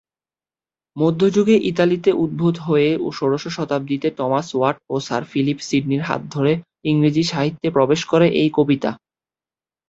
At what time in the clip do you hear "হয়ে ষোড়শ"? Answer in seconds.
2.59-3.43